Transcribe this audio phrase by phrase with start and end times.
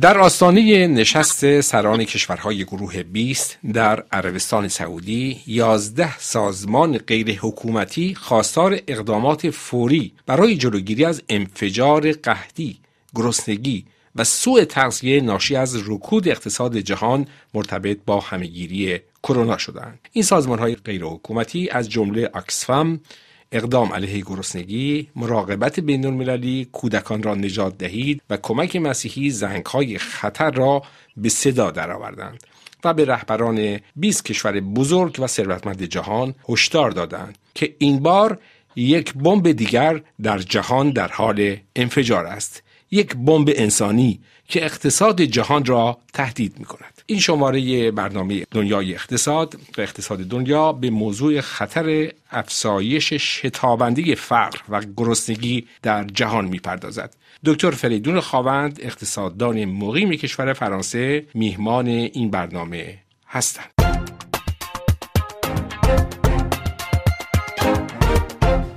[0.00, 8.78] در آستانه نشست سران کشورهای گروه 20 در عربستان سعودی 11 سازمان غیر حکومتی خواستار
[8.88, 12.78] اقدامات فوری برای جلوگیری از انفجار قحطی،
[13.14, 13.84] گرسنگی
[14.16, 19.98] و سوء تغذیه ناشی از رکود اقتصاد جهان مرتبط با همهگیری کرونا شدند.
[20.12, 23.00] این سازمان های غیر حکومتی از جمله اکسفم،
[23.52, 29.34] اقدام علیه گرسنگی، مراقبت بین المللی، کودکان را نجات دهید و کمک مسیحی
[29.66, 30.82] های خطر را
[31.16, 32.42] به صدا درآوردند
[32.84, 38.38] و به رهبران 20 کشور بزرگ و ثروتمند جهان هشدار دادند که این بار
[38.76, 42.62] یک بمب دیگر در جهان در حال انفجار است.
[42.90, 47.02] یک بمب انسانی که اقتصاد جهان را تهدید می کند.
[47.06, 54.82] این شماره برنامه دنیای اقتصاد و اقتصاد دنیا به موضوع خطر افزایش شتابنده فقر و
[54.96, 57.14] گرسنگی در جهان می‌پردازد.
[57.44, 62.98] دکتر فریدون خواوند اقتصاددان مقیم کشور فرانسه میهمان این برنامه
[63.28, 63.75] هستند.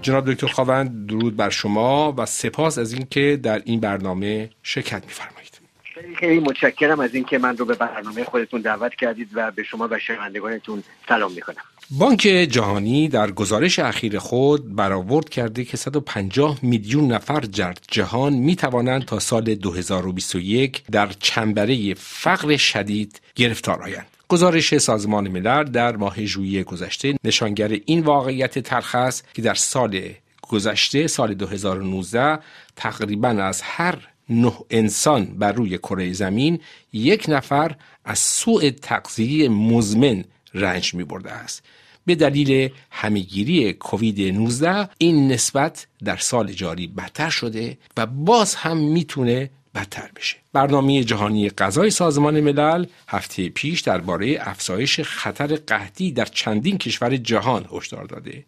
[0.09, 5.59] جناب دکتر خواوند درود بر شما و سپاس از اینکه در این برنامه شرکت میفرمایید
[5.93, 9.87] خیلی خیلی متشکرم از اینکه من رو به برنامه خودتون دعوت کردید و به شما
[9.91, 12.19] و شنوندگانتون سلام می‌کنم بانک
[12.51, 19.05] جهانی در گزارش اخیر خود برآورد کرده که 150 میلیون نفر در جهان می توانند
[19.05, 24.18] تا سال 2021 در چنبره فقر شدید گرفتار آیند.
[24.29, 30.01] گزارش سازمان ملل در ماه ژوئیه گذشته نشانگر این واقعیت تلخ است که در سال
[30.41, 32.39] گذشته سال 2019
[32.75, 36.59] تقریبا از هر نه انسان بر روی کره زمین
[36.93, 41.63] یک نفر از سوء تغذیه مزمن رنج می برده است.
[42.05, 48.77] به دلیل همهگیری کووید 19 این نسبت در سال جاری بدتر شده و باز هم
[48.77, 56.25] می‌تونه بدتر بشه برنامه جهانی غذای سازمان ملل هفته پیش درباره افزایش خطر قحطی در
[56.25, 58.45] چندین کشور جهان هشدار داده.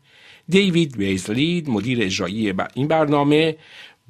[0.50, 3.58] دیوید ویزلید مدیر اجرایی این برنامه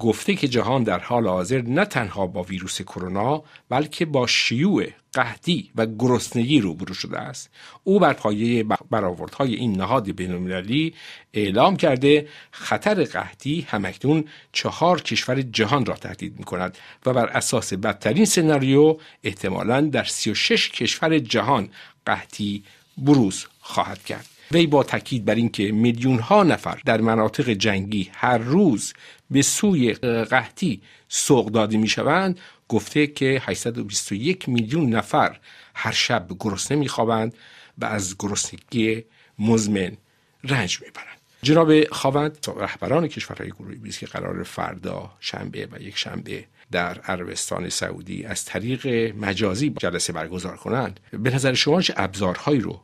[0.02, 5.70] گفته که جهان در حال حاضر نه تنها با ویروس کرونا بلکه با شیوع قحطی
[5.76, 7.50] و گرسنگی روبرو شده است.
[7.84, 10.94] او بر پایه برآوردهای این نهاد بینالمللی
[11.34, 17.72] اعلام کرده خطر قحطی همکنون چهار کشور جهان را تهدید می کند و بر اساس
[17.72, 21.68] بدترین سناریو احتمالا در 36 کشور جهان
[22.06, 22.64] قحطی
[22.98, 24.31] بروز خواهد کرد.
[24.52, 28.94] وی با تاکید بر اینکه میلیون ها نفر در مناطق جنگی هر روز
[29.30, 29.92] به سوی
[30.24, 35.38] قحطی سوق داده می شوند گفته که 821 میلیون نفر
[35.74, 37.34] هر شب گرسنه میخوابند
[37.78, 39.04] و از گرسنگی
[39.38, 39.96] مزمن
[40.44, 41.18] رنج می‌برند.
[41.42, 47.68] جناب خواوند رهبران کشورهای گروه بیست که قرار فردا شنبه و یک شنبه در عربستان
[47.68, 51.00] سعودی از طریق مجازی جلسه برگزار کنند.
[51.12, 52.80] به نظر شما چه ابزارهایی رو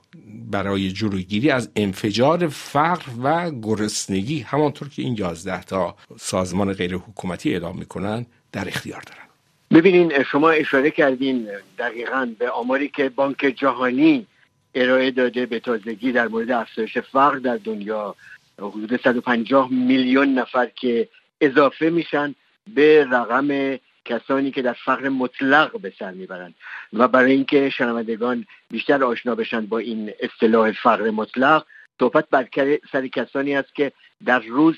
[0.50, 7.53] برای جلوگیری از انفجار فقر و گرسنگی همانطور که این یازده تا سازمان غیر حکومتی
[7.53, 9.28] اعلام می‌کنند در اختیار دارند؟
[9.71, 11.48] ببینین شما اشاره کردین
[11.78, 14.27] دقیقا به آماری که بانک جهانی
[14.75, 18.15] ارائه داده به تازگی در مورد افزایش فقر در دنیا.
[18.59, 21.09] حدود 150 میلیون نفر که
[21.41, 22.34] اضافه میشن
[22.74, 26.54] به رقم کسانی که در فقر مطلق به سر می‌برند.
[26.92, 31.66] و برای اینکه شنوندگان بیشتر آشنا بشن با این اصطلاح فقر مطلق
[32.00, 32.48] صحبت بر
[32.92, 33.92] سر کسانی است که
[34.24, 34.76] در روز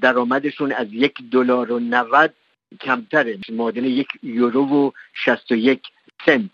[0.00, 2.34] درآمدشون از یک دلار و 90
[2.80, 3.38] کمتره.
[3.48, 5.82] معادل یک یورو و 61
[6.26, 6.50] سنت.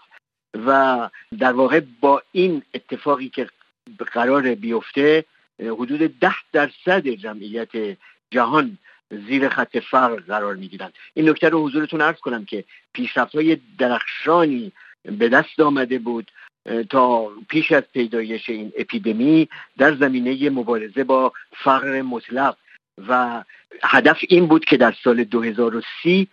[0.55, 1.09] و
[1.39, 3.49] در واقع با این اتفاقی که
[4.13, 5.25] قرار بیفته
[5.61, 7.97] حدود ده درصد جمعیت
[8.31, 8.79] جهان
[9.11, 14.73] زیر خط فقر قرار می‌گیرند این نکته رو حضورتون عرض کنم که پیشرفت های درخشانی
[15.05, 16.31] به دست آمده بود
[16.91, 19.49] تا پیش از پیدایش این اپیدمی
[19.79, 21.33] در زمینه مبارزه با
[21.65, 22.57] فقر مطلق.
[23.09, 23.45] و
[23.83, 26.29] هدف این بود که در سال 2030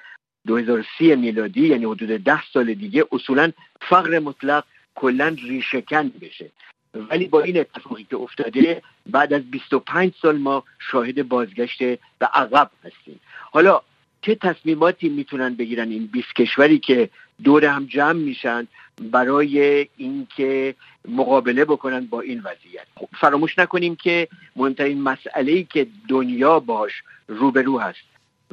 [0.48, 3.52] 2030 میلادی یعنی حدود ده سال دیگه اصولا
[3.82, 4.64] فقر مطلق
[4.96, 6.52] کلا ریشهکن بشه.
[6.94, 11.80] ولی با این اتفاقی که افتاده بعد از 25 سال ما شاهد بازگشت
[12.20, 13.20] به عقب هستیم.
[13.52, 13.82] حالا
[14.22, 17.10] چه تصمیماتی می‌تونن بگیرن این 20 کشوری که
[17.44, 18.68] دور هم جمع میشن
[19.02, 20.76] برای اینکه
[21.08, 27.04] مقابله بکنن با این وضعیت؟ خب فراموش نکنیم که مهمترین مسئله ای که دنیا باش
[27.28, 28.00] روبرو هست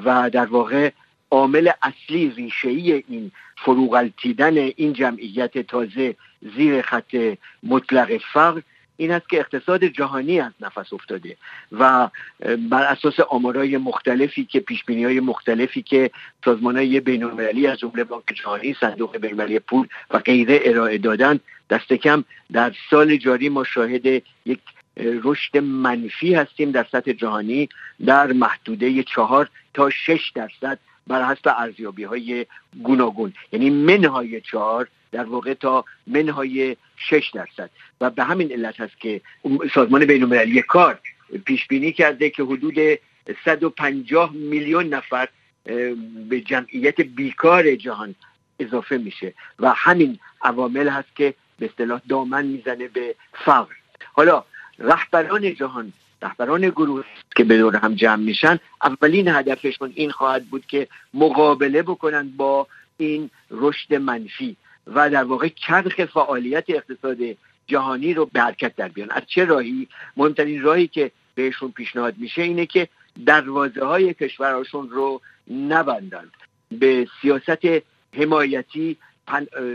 [0.04, 0.90] و در واقع
[1.34, 6.14] عامل اصلی ریشه‌ای این فروغلتیدن این جمعیت تازه
[6.56, 7.16] زیر خط
[7.62, 8.60] مطلق فقر
[8.96, 11.36] این است که اقتصاد جهانی از نفس افتاده
[11.72, 12.08] و
[12.70, 16.10] بر اساس آمارای مختلفی که پیش های مختلفی که
[16.44, 17.24] سازمان های بین
[17.66, 21.40] از جمله بانک جهانی صندوق بین پول و غیره ارائه دادن
[21.70, 24.06] دست کم در سال جاری ما شاهد
[24.46, 24.60] یک
[24.96, 27.68] رشد منفی هستیم در سطح جهانی
[28.06, 32.46] در محدوده چهار تا شش درصد بر حسب ارزیابی های
[32.82, 33.32] گوناگون.
[33.52, 37.70] یعنی منهای چهار در واقع تا منهای شش درصد.
[38.00, 39.20] و به همین علت هست که
[39.74, 40.98] سازمان بین کار
[41.44, 42.98] پیش بینی کرده که حدود
[43.44, 45.28] 150 میلیون نفر
[46.28, 48.14] به جمعیت بیکار جهان
[48.60, 49.34] اضافه میشه.
[49.58, 53.74] و همین عوامل هست که به اصطلاح دامن می‌زنه به فقر.
[54.12, 54.44] حالا
[54.78, 55.92] رهبران جهان
[56.24, 57.04] رهبران گروه
[57.36, 62.66] که به دور هم جمع میشن اولین هدفشون این خواهد بود که مقابله بکنند با
[62.96, 64.56] این رشد منفی
[64.86, 67.18] و در واقع چرخ فعالیت اقتصاد
[67.66, 69.10] جهانی رو به حرکت در بیان.
[69.10, 72.88] از چه راهی؟ مهمترین راهی که بهشون پیشنهاد میشه اینه که
[73.26, 76.30] دروازه های کشورهاشون رو نبندند
[76.70, 77.66] به سیاست
[78.12, 78.96] حمایتی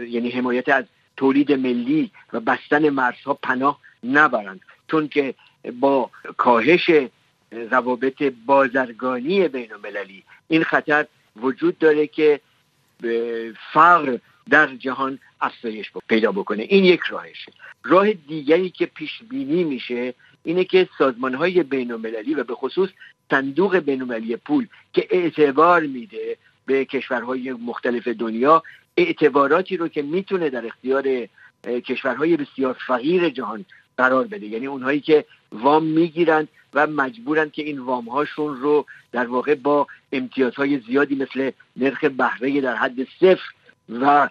[0.08, 0.86] یعنی حمایت از
[1.18, 4.62] تولید ملی و بستن مرزها پناه نبرند.
[4.92, 5.34] چون که
[5.80, 6.92] با کاهش
[7.52, 10.24] روابط بازرگانی بین المللی.
[10.48, 12.40] این خطر وجود داره که
[13.74, 14.18] فقر
[14.50, 16.64] در جهان افزایش پیدا بکنه.
[16.64, 17.52] این یک راهشه.
[17.84, 20.14] راه دیگری که پیش بینی میشه
[20.44, 22.90] اینه که سازمان های بین المللی و به خصوص
[23.32, 28.64] صندوق بین المللی پول که اعتبار میده به کشورهای مختلف دنیا
[28.98, 31.28] اعتباراتی رو که می‌تونه در اختیار
[31.64, 33.66] کشورهای بسیار فقیر جهان
[33.98, 34.46] قرار بده.
[34.46, 39.88] یعنی اونهایی که وام می‌گیرند و مجبورند که این وام هاشون رو در واقع با
[40.12, 43.50] امتیازهای زیادی مثل نرخ بهره در حد صفر
[43.90, 44.30] و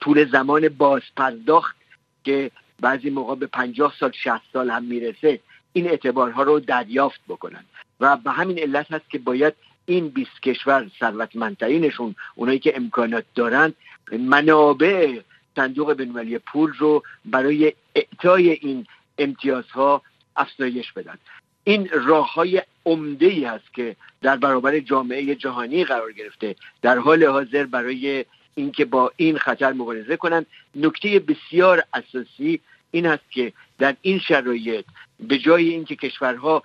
[0.00, 1.76] طول زمان باز پرداخت
[2.24, 2.50] که
[2.80, 5.40] بعضی موقع به پنجاه سال شهست سال هم می‌رسه
[5.72, 7.64] این اعتبارها رو دریافت بکنن.
[8.00, 9.54] و به همین علت هست که باید
[9.86, 13.74] این 20 کشور ثروتمندترینشون اونایی که امکانات دارند
[14.18, 15.20] منابع
[15.56, 18.86] صندوق بینالمللی پول رو برای اعطای این
[19.18, 20.02] امتیازها
[20.36, 21.18] افزایش بدن.
[21.64, 26.56] این راه های عمده ای هست که در برابر جامعه جهانی قرار گرفته.
[26.82, 28.24] در حال حاضر برای
[28.54, 32.60] اینکه با این خطر مبارزه کنند نکته بسیار اساسی
[32.90, 34.84] این است که در این شرایط
[35.20, 36.62] به جای اینکه کشورها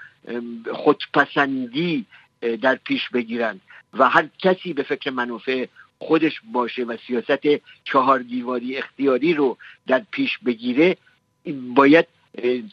[0.73, 2.05] خودپسندی
[2.61, 3.61] در پیش بگیرند
[3.93, 5.65] و هر کسی به فکر منافع
[5.99, 7.47] خودش باشه و سیاست
[7.83, 9.57] چهار دیواری اختیاری رو
[9.87, 10.97] در پیش بگیره
[11.75, 12.07] باید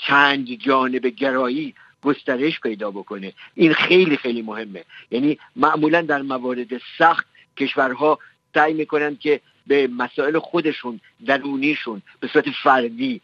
[0.06, 3.32] چند جانب گرایی گسترش پیدا بکنه.
[3.54, 4.84] این خیلی خیلی مهمه.
[5.10, 7.26] یعنی معمولا در موارد سخت
[7.56, 8.18] کشورها
[8.54, 13.20] سعی می‌کنن که به مسائل خودشون درونیشون به صورت فردی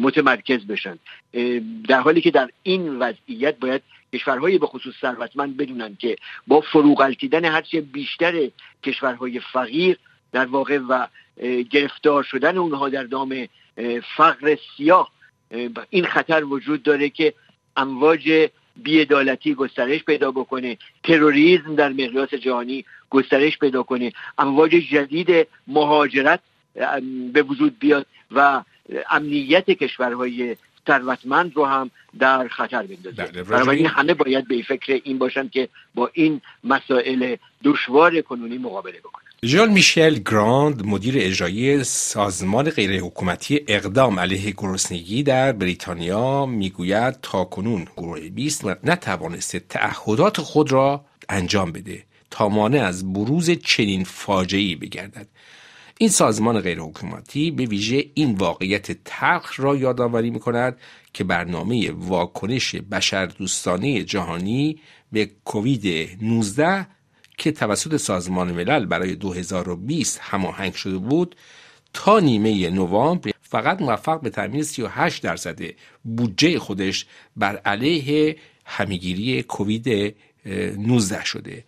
[0.00, 0.98] متمرکز بشن.
[1.88, 3.82] در حالی که در این وضعیت باید
[4.12, 8.50] کشورهای به خصوص ثروتمند بدونن که با فروغلتیدن هرچه بیشتر
[8.82, 9.98] کشورهای فقیر
[10.32, 11.06] در واقع و
[11.70, 13.48] گرفتار شدن اونها در دام
[14.16, 15.10] فقر سیاه
[15.90, 17.34] این خطر وجود داره که
[17.76, 20.78] امواج بیعدالتی گسترش پیدا بکنه.
[21.02, 24.12] تروریسم در مقیاس جهانی گسترش پیدا کنه.
[24.38, 26.40] امواج جدید مهاجرت
[27.32, 28.62] به وجود بیاد و
[29.10, 30.56] امنیت کشورهای
[30.86, 33.22] ثروتمند رو هم در خطر بندازه.
[33.22, 38.98] بله، بنابراین همه باید به فکر این باشن که با این مسائل دشوار کنونی مقابله
[38.98, 39.25] بکنن.
[39.44, 48.20] ژان میشل گراند مدیر اجرایی سازمان غیرحکومتی اقدام علیه گرسنگی در بریتانیا می‌گوید تاکنون گروه
[48.20, 55.28] 20 نتوانسته تعهدات خود را انجام بده تا مانع از بروز چنین فاجعه‌ای بگردد.
[55.98, 60.78] این سازمان غیرحکومتی به ویژه این واقعیت تلخ را یادآوری می کند
[61.12, 64.80] که برنامه واکنش بشردوستانه جهانی
[65.12, 66.95] به کووید 19
[67.36, 71.36] که توسط سازمان ملل برای 2020 هماهنگ شده بود
[71.92, 75.58] تا نیمه نوامبر فقط موفق به تامین 38 درصد
[76.04, 80.16] بودجه خودش بر علیه همیگیری کووید
[80.46, 81.64] 19 شده.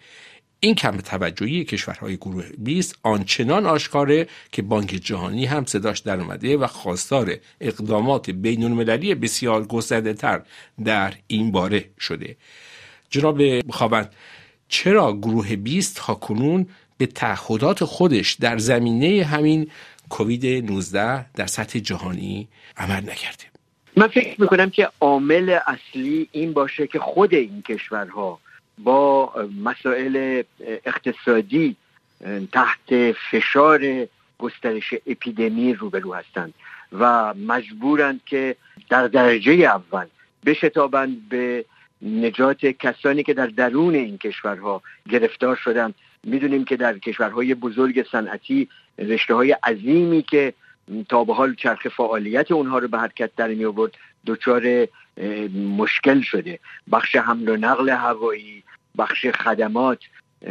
[0.61, 6.57] این کم توجهی کشورهای گروه 20 آنچنان آشکاره که بانک جهانی هم صداش در اومده
[6.57, 10.43] و خواستار اقدامات بین المللی بسیار گسترده تر
[10.85, 12.37] در این باره شده.
[13.11, 14.15] جناب خوابند
[14.69, 16.67] چرا گروه 20 تا کنون
[16.99, 19.71] به تعهدات خودش در زمینه همین
[20.09, 23.45] کووید 19 در سطح جهانی عمل نکرده؟
[23.97, 28.39] من فکر می‌کنم که عامل اصلی این باشه که خود این کشورها
[28.79, 29.33] با
[29.63, 30.43] مسائل
[30.87, 31.77] اقتصادی
[32.53, 34.07] تحت فشار
[34.39, 36.55] گسترش اپیدمی روبرو هستند
[36.93, 38.57] و مجبورند که
[38.89, 40.07] در درجه اول
[40.47, 41.65] بشتابند به
[42.03, 45.95] نجات کسانی که در درون این کشورها گرفتار شدند.
[46.25, 50.53] می‌دونیم که در کشورهای بزرگ صنعتی رشته های عظیمی که
[51.09, 53.93] تا به حال چرخ فعالیت اونها رو به حرکت در می آورد
[54.27, 54.89] دچار
[55.79, 56.59] مشکل شده.
[56.93, 58.63] بخش حمل و نقل هوایی
[58.99, 59.99] بخش خدمات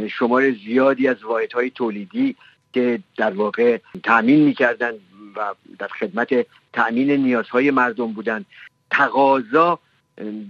[0.10, 2.36] شمار زیادی از واحدهای تولیدی
[2.74, 4.92] که در واقع تأمین می‌کردن
[5.36, 8.46] و در خدمت تأمین نیازهای مردم بودند.
[8.92, 9.80] تقاضا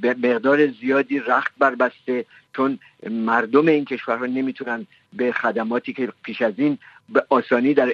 [0.01, 6.53] به مقدار زیادی رخت بربسته چون مردم این کشورها نمی‌تونن به خدماتی که پیش از
[6.57, 6.77] این
[7.09, 7.93] به آسانی در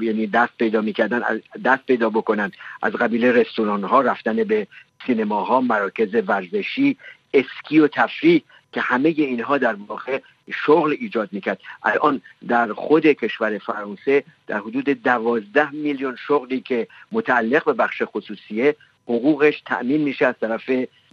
[0.00, 2.52] یعنی دست پیدا می‌کردن دست پیدا بکنن.
[2.82, 4.66] از قبیل رستوران ها رفتن به
[5.06, 6.96] سینماها مراکز ورزشی
[7.34, 10.20] اسکی و تفریح که همه اینها در واقع
[10.52, 11.60] شغل ایجاد می‌کرد.
[11.82, 18.76] الان در خود کشور فرانسه در حدود دوازده میلیون شغلی که متعلق به بخش خصوصیه
[19.08, 20.70] حقوقش تأمین میشه از طرف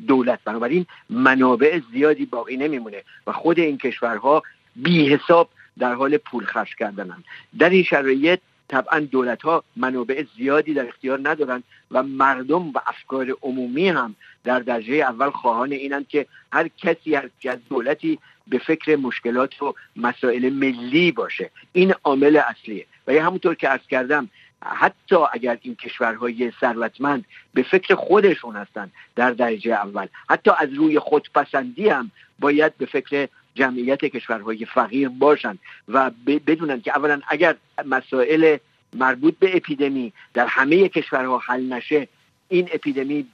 [0.07, 0.39] دولت.
[0.45, 4.43] بنابراین منابع زیادی باقی نمیمونه و خود این کشورها
[4.75, 5.49] بی حساب
[5.79, 7.23] در حال پول خرج کردنن.
[7.59, 13.35] در این شرایط طبعا دولت ها منابع زیادی در اختیار ندارند و مردم و افکار
[13.41, 18.95] عمومی هم در درجه اول خواهان اینند که هر کسی هر از دولتی به فکر
[18.95, 21.49] مشکلات و مسائل ملی باشه.
[21.73, 22.85] این عامل اصلیه.
[23.07, 24.29] و یه همونطور که عرض کردم
[24.61, 30.99] حتی اگر این کشورهای ثروتمند به فکر خودشون هستند در درجه اول حتی از روی
[30.99, 36.11] خودپسندی هم باید به فکر جمعیت کشورهای فقیر باشند و
[36.47, 38.57] بدونن که اولا اگر مسائل
[38.93, 42.07] مربوط به اپیدمی در همه کشورها حل نشه
[42.49, 43.25] این اپیدمی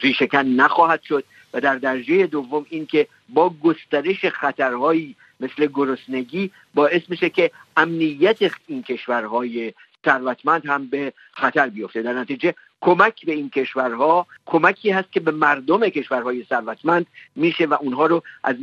[0.00, 7.30] ریشکن نخواهد شد و در درجه دوم اینکه با گسترش خطرهایی مثل گرسنگی باعث میشه
[7.30, 9.72] که امنیت این کشورهای
[10.04, 12.02] ثروتمند هم به خطر بیفته.
[12.02, 17.06] در نتیجه کمک به این کشورها کمکی هست که به مردم کشورهای ثروتمند
[17.36, 18.56] میشه و اونها رو از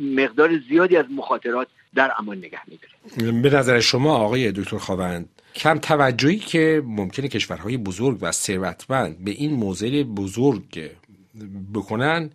[0.00, 3.40] مقدار زیادی از مخاطرات در امان نگه میداره.
[3.42, 9.30] به نظر شما آقای دکتر خواوند کم توجهی که ممکنه کشورهای بزرگ و ثروتمند به
[9.30, 10.90] این موضع بزرگ
[11.74, 12.30] بکنن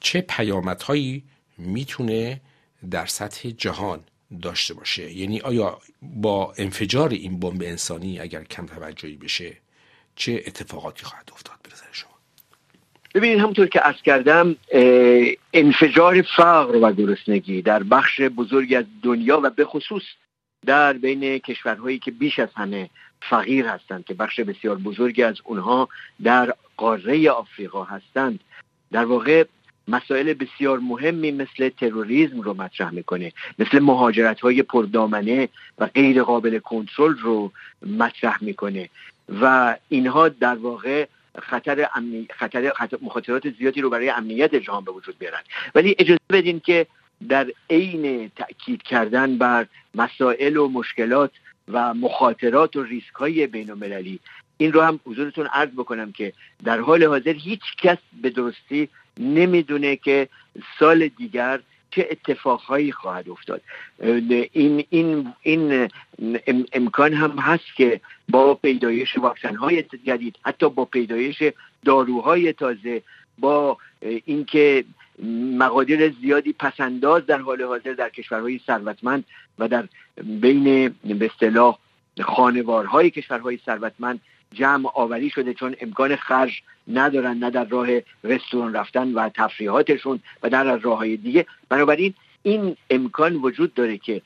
[0.00, 1.22] چه پیامدهایی
[1.58, 2.40] می‌تونه
[2.90, 4.00] در سطح جهان
[4.42, 5.12] داشته باشه.
[5.12, 9.56] یعنی آیا با انفجار این بمب انسانی اگر کم توجهی بشه
[10.16, 12.10] چه اتفاقاتی خواهد افتاد به نظر شما؟
[13.14, 14.56] ببینید همونطور که عرض کردم
[15.52, 20.02] انفجار فقر و گرسنگی در بخش بزرگی از دنیا و به خصوص
[20.66, 25.88] در بین کشورهایی که بیش از همه فقیر هستند که بخش بسیار بزرگی از اونها
[26.22, 28.40] در قاره آفریقا هستند
[28.92, 29.44] در واقع
[29.88, 36.58] مسائل بسیار مهمی مثل تروریسم رو مطرح می‌کنه مثل مهاجرت های پردامنه و غیر قابل
[36.58, 37.52] کنترل رو
[37.86, 38.88] مطرح می‌کنه.
[39.40, 41.06] و اینها در واقع
[41.42, 42.26] خطر, امنی...
[42.30, 42.72] خطر...
[42.76, 45.40] خطر مخاطرات زیادی رو برای امنیت جهان به وجود بیارن
[45.74, 46.86] ولی اجازه بدین که
[47.28, 51.30] در عین تاکید کردن بر مسائل و مشکلات
[51.68, 54.20] و مخاطرات و ریسک های بین المللی
[54.58, 56.32] این رو هم حضورتون عرض بکنم که
[56.64, 58.88] در حال حاضر هیچ کس به درستی
[59.18, 60.28] نمی‌دونه که
[60.78, 61.60] سال دیگر
[61.90, 63.62] چه اتفاقهایی خواهد افتاد.
[64.52, 65.88] این, این, این
[66.72, 71.42] امکان هم هست که با پیدایش واکسن های جدید حتی با پیدایش
[71.84, 73.02] داروهای تازه
[73.38, 73.78] با
[74.24, 74.84] اینکه
[75.58, 79.24] مقادیر زیادی پسنداز در حال حاضر در کشورهای ثروتمند
[79.58, 79.88] و در
[80.24, 81.78] بین به اصطلاح
[82.20, 84.20] خانوارهای کشورهای ثروتمند
[84.52, 87.88] جمع آوری شده چون امکان خرج ندارن نه در راه
[88.24, 91.46] رستوران رفتن و تفریحاتشون و در راه های دیگه.
[91.68, 94.22] بنابراین این امکان وجود داره که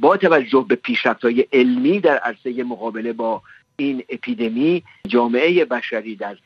[0.00, 3.42] با توجه به پیشرفت های علمی در عرصه مقابله با
[3.76, 6.36] این اپیدمی جامعه بشری در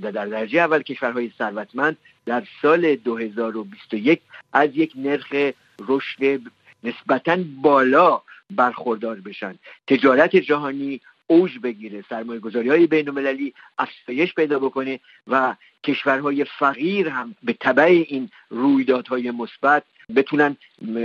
[0.00, 4.20] در درجه اول کشورهای ثروتمند در سال 2021
[4.52, 5.52] از یک نرخ
[5.88, 6.40] رشد
[6.84, 9.54] نسبتا بالا برخوردار بشن.
[9.86, 15.54] تجارت جهانی اوج بگیره سرمایه گذاری های بین المللی افزایش پیدا بکنه و
[15.84, 19.82] کشورهای فقیر هم به طبع این رویدادهای مثبت
[20.16, 20.56] بتونن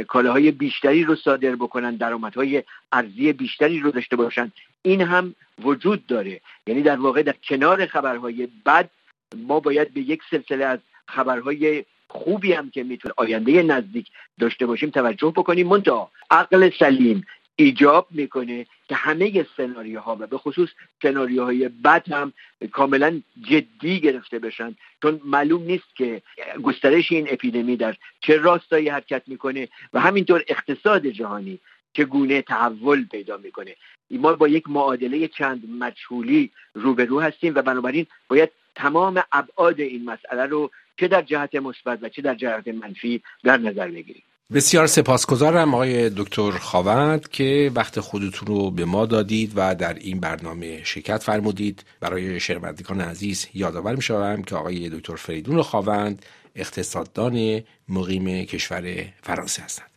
[0.08, 4.52] کالاهای بیشتری رو صادر بکنن درآمدهای ارزی بیشتری رو داشته باشن.
[4.82, 6.42] این هم وجود داره.
[6.68, 8.90] یعنی در واقع در کنار خبرهای بد
[9.36, 14.08] ما باید به یک سلسله از خبرهای خوبی هم که می‌تونه آینده نزدیک
[14.40, 15.68] داشته باشیم توجه بکنیم.
[15.68, 17.26] منتها عقل سلیم
[17.62, 20.70] ایجاب می‌کنه که همه سناریوها و به خصوص
[21.02, 22.34] سناریوهای بد هم
[22.72, 24.76] کاملا جدی گرفته بشن.
[25.02, 26.22] چون معلوم نیست که
[26.64, 31.60] گسترش این اپیدمی در چه راستایی حرکت می‌کنه و همینطور اقتصاد جهانی
[31.94, 33.76] چگونه تحول پیدا می‌کنه.
[34.12, 40.46] ما با یک معادله چند مجهولی روبرو هستیم و بنابراین باید تمام ابعاد این مسئله
[40.46, 44.24] رو چه در جهت مثبت و چه در جهت منفی در نظر بگیریم.
[44.54, 50.20] بسیار سپاسگزارم آقای دکتر خاوند که وقت خودتون رو به ما دادید و در این
[50.20, 51.84] برنامه شرکت فرمودید.
[52.00, 59.62] برای شنوندگان عزیز یادآور می شوم که آقای دکتر فریدون خاوند اقتصاددان مقیم کشور فرانسه
[59.62, 59.91] هستند.